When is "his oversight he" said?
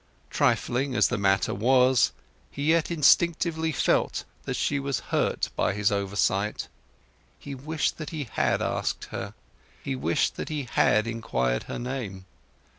5.75-7.53